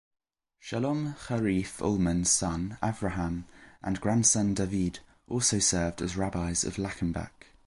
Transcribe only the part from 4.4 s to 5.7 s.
David, also